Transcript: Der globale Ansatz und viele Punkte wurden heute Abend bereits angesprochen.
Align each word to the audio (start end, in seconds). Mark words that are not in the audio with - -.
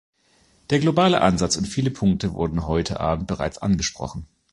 Der 0.71 0.79
globale 0.79 1.21
Ansatz 1.21 1.57
und 1.57 1.65
viele 1.67 1.91
Punkte 1.91 2.33
wurden 2.33 2.65
heute 2.65 2.99
Abend 2.99 3.27
bereits 3.27 3.59
angesprochen. 3.59 4.25